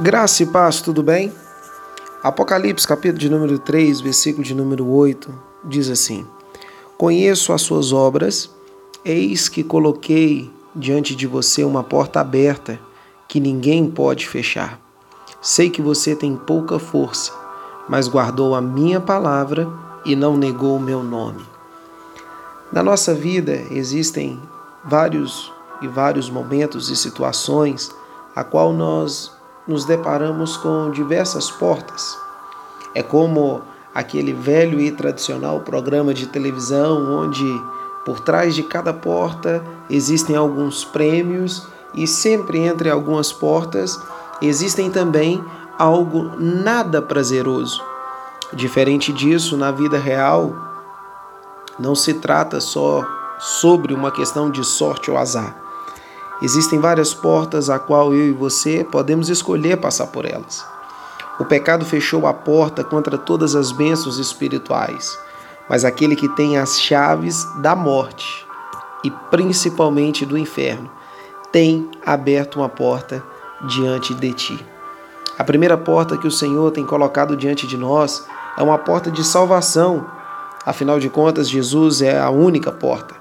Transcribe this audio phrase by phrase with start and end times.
[0.00, 1.32] Graça e paz, tudo bem?
[2.22, 5.28] Apocalipse, capítulo de número 3, versículo de número 8,
[5.64, 6.24] diz assim:
[6.96, 8.48] Conheço as suas obras,
[9.04, 12.78] eis que coloquei diante de você uma porta aberta
[13.26, 14.78] que ninguém pode fechar.
[15.42, 17.32] Sei que você tem pouca força,
[17.88, 19.68] mas guardou a minha palavra
[20.04, 21.44] e não negou o meu nome.
[22.72, 24.40] Na nossa vida existem
[24.84, 25.52] vários
[25.82, 27.90] e vários momentos e situações
[28.36, 29.36] a qual nós
[29.68, 32.18] nos deparamos com diversas portas.
[32.94, 33.60] É como
[33.94, 37.44] aquele velho e tradicional programa de televisão onde
[38.04, 44.00] por trás de cada porta existem alguns prêmios e sempre entre algumas portas
[44.40, 45.44] existem também
[45.78, 47.82] algo nada prazeroso.
[48.54, 50.56] Diferente disso, na vida real,
[51.78, 53.04] não se trata só
[53.38, 55.67] sobre uma questão de sorte ou azar
[56.40, 60.64] Existem várias portas a qual eu e você podemos escolher passar por elas.
[61.38, 65.18] O pecado fechou a porta contra todas as bênçãos espirituais,
[65.68, 68.46] mas aquele que tem as chaves da morte
[69.04, 70.90] e principalmente do inferno
[71.50, 73.22] tem aberto uma porta
[73.66, 74.66] diante de ti.
[75.38, 78.24] A primeira porta que o Senhor tem colocado diante de nós
[78.56, 80.06] é uma porta de salvação.
[80.66, 83.14] Afinal de contas, Jesus é a única porta.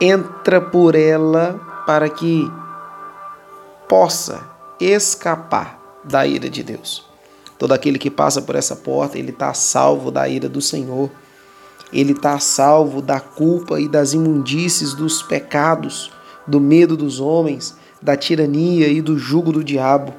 [0.00, 2.50] Entra por ela para que
[3.88, 4.42] possa
[4.80, 7.06] escapar da ira de Deus.
[7.58, 11.10] Todo aquele que passa por essa porta, ele está salvo da ira do Senhor.
[11.92, 16.10] Ele está salvo da culpa e das imundícies dos pecados,
[16.46, 20.12] do medo dos homens, da tirania e do jugo do diabo.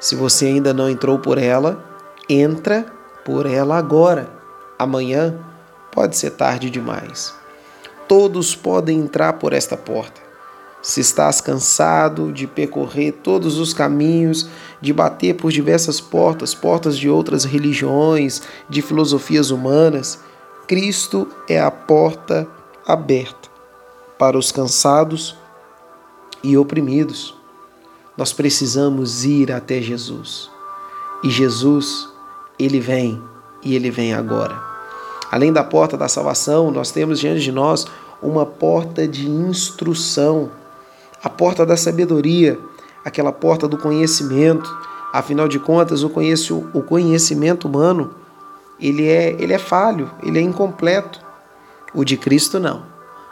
[0.00, 1.84] Se você ainda não entrou por ela,
[2.28, 2.86] entra
[3.24, 4.30] por ela agora.
[4.78, 5.36] Amanhã
[5.92, 7.34] pode ser tarde demais.
[8.06, 10.27] Todos podem entrar por esta porta.
[10.80, 14.48] Se estás cansado de percorrer todos os caminhos,
[14.80, 20.20] de bater por diversas portas, portas de outras religiões, de filosofias humanas,
[20.66, 22.46] Cristo é a porta
[22.86, 23.48] aberta
[24.18, 25.36] para os cansados
[26.42, 27.34] e oprimidos.
[28.16, 30.50] Nós precisamos ir até Jesus.
[31.22, 32.08] E Jesus,
[32.58, 33.22] ele vem
[33.62, 34.60] e ele vem agora.
[35.30, 37.86] Além da porta da salvação, nós temos diante de nós
[38.22, 40.50] uma porta de instrução
[41.22, 42.58] a porta da sabedoria,
[43.04, 44.76] aquela porta do conhecimento.
[45.12, 46.10] Afinal de contas, o,
[46.82, 48.14] conhecimento humano
[48.78, 51.20] ele é, ele é falho, ele é incompleto.
[51.94, 52.82] O de Cristo não.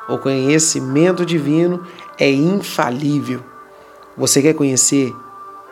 [0.09, 1.85] O conhecimento divino
[2.19, 3.43] é infalível.
[4.17, 5.15] Você quer conhecer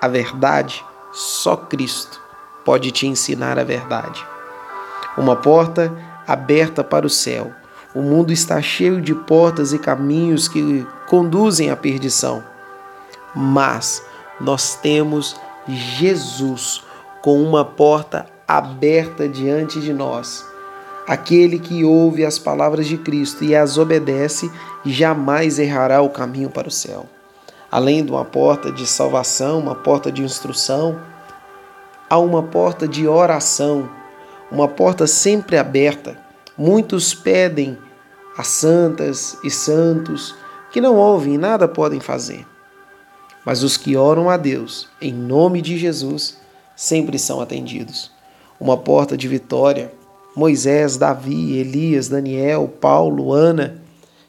[0.00, 0.84] a verdade?
[1.12, 2.20] Só Cristo
[2.64, 4.24] pode te ensinar a verdade.
[5.16, 5.92] Uma porta
[6.26, 7.52] aberta para o céu
[7.94, 12.42] o mundo está cheio de portas e caminhos que conduzem à perdição.
[13.34, 14.02] Mas
[14.40, 15.36] nós temos
[15.68, 16.82] Jesus
[17.22, 20.44] com uma porta aberta diante de nós.
[21.06, 24.50] Aquele que ouve as palavras de Cristo e as obedece
[24.84, 27.06] jamais errará o caminho para o céu.
[27.70, 30.98] Além de uma porta de salvação, uma porta de instrução,
[32.08, 33.88] há uma porta de oração,
[34.50, 36.16] uma porta sempre aberta.
[36.56, 37.76] Muitos pedem
[38.36, 40.34] a santas e santos
[40.72, 42.46] que não ouvem e nada podem fazer.
[43.44, 46.38] Mas os que oram a Deus em nome de Jesus
[46.74, 48.10] sempre são atendidos.
[48.58, 49.92] Uma porta de vitória.
[50.34, 53.80] Moisés, Davi, Elias, Daniel, Paulo, Ana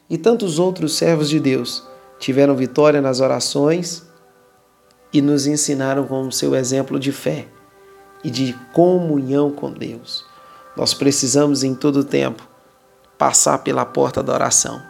[0.08, 1.82] e tantos outros servos de Deus
[2.20, 4.06] tiveram vitória nas orações
[5.12, 7.46] e nos ensinaram com o seu exemplo de fé
[8.22, 10.24] e de comunhão com Deus.
[10.76, 12.46] Nós precisamos em todo tempo
[13.18, 14.82] passar pela porta da oração.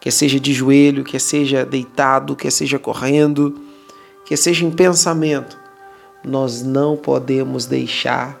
[0.00, 3.60] Quer seja de joelho, quer seja deitado, quer seja correndo,
[4.24, 5.58] quer seja em pensamento,
[6.24, 8.38] nós não podemos deixar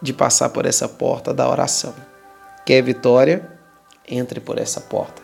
[0.00, 1.94] de passar por essa porta da oração.
[2.66, 3.50] Quer vitória?
[4.08, 5.22] Entre por essa porta.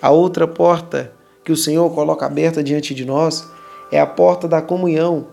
[0.00, 1.12] A outra porta
[1.44, 3.46] que o Senhor coloca aberta diante de nós
[3.92, 5.28] é a porta da comunhão,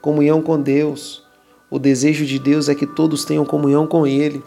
[0.00, 1.24] comunhão com Deus.
[1.68, 4.42] O desejo de Deus é que todos tenham comunhão com Ele.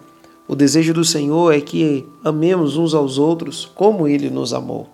[0.48, 4.90] O desejo do Senhor é que amemos uns aos outros como Ele nos amou.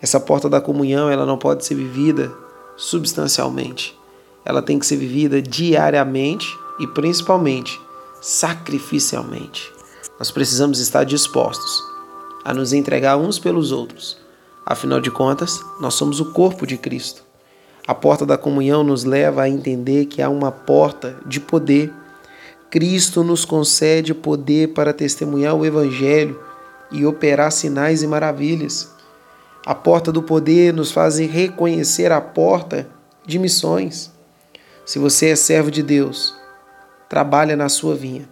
[0.00, 2.32] Essa porta da comunhão ela não pode ser vivida
[2.76, 3.98] substancialmente.
[4.44, 6.46] Ela tem que ser vivida diariamente
[6.78, 7.78] e principalmente
[8.20, 9.72] sacrificialmente.
[10.18, 11.82] Nós precisamos estar dispostos
[12.44, 14.16] a nos entregar uns pelos outros.
[14.64, 17.22] Afinal de contas, nós somos o corpo de Cristo.
[17.86, 21.92] A porta da comunhão nos leva a entender que há uma porta de poder
[22.70, 26.38] Cristo nos concede poder para testemunhar o Evangelho
[26.90, 28.90] e operar sinais e maravilhas.
[29.64, 32.86] A porta do poder nos faz reconhecer a porta
[33.26, 34.12] de missões.
[34.84, 36.34] Se você é servo de Deus,
[37.08, 38.28] trabalha na sua vinha.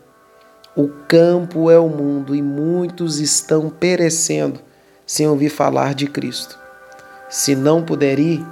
[0.77, 4.61] O campo é o mundo e muitos estão perecendo
[5.07, 6.59] sem ouvir falar de Cristo.
[7.31, 8.45] Se não puder ir,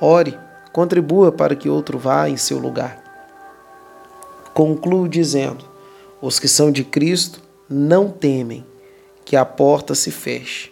[0.00, 0.38] ore,
[0.72, 3.01] contribua para que outro vá em seu lugar.
[4.54, 5.64] Concluo dizendo:
[6.20, 8.66] os que são de Cristo não temem
[9.24, 10.70] que a porta se feche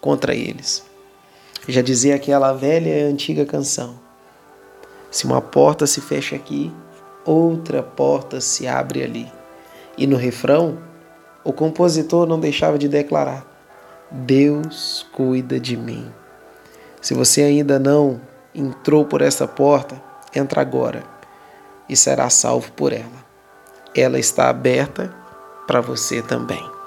[0.00, 0.82] contra eles.
[1.68, 4.00] Já dizia aquela velha e antiga canção:
[5.10, 6.72] se uma porta se fecha aqui,
[7.22, 9.30] outra porta se abre ali.
[9.98, 10.78] E no refrão,
[11.44, 13.46] o compositor não deixava de declarar:
[14.10, 16.10] Deus cuida de mim.
[17.02, 18.20] Se você ainda não
[18.54, 20.00] entrou por essa porta,
[20.34, 21.17] entra agora
[21.88, 23.26] e será salvo por ela.
[23.94, 25.14] Ela está aberta
[25.66, 26.77] para você também.